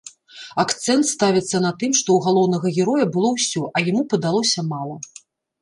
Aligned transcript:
Акцэнт 0.61 1.05
ставіцца 1.15 1.57
на 1.65 1.71
тым, 1.83 1.91
што 1.99 2.09
ў 2.13 2.19
галоўнага 2.29 2.67
героя 2.79 3.05
было 3.17 3.29
ўсё, 3.37 3.63
а 3.69 3.85
яму 3.93 4.03
падалося 4.15 4.69
мала. 4.73 4.97